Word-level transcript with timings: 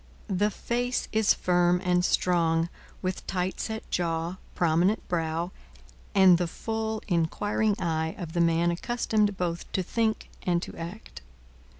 The 0.31 0.49
face 0.49 1.07
is 1.11 1.35
firm 1.35 1.79
and 1.85 2.03
strong, 2.03 2.69
with 3.03 3.27
tight 3.27 3.59
set 3.59 3.87
jaw, 3.91 4.37
prominent 4.55 5.07
brow, 5.07 5.51
and 6.15 6.39
the 6.39 6.47
full, 6.47 7.03
inquiring 7.07 7.75
eye 7.79 8.15
of 8.17 8.33
the 8.33 8.41
man 8.41 8.71
accustomed 8.71 9.37
both 9.37 9.71
to 9.73 9.83
think 9.83 10.31
and 10.41 10.59
to 10.63 10.75
act. 10.75 11.21